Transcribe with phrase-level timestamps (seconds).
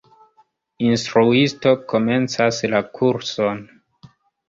[0.87, 3.65] Instruisto komencas la kurson.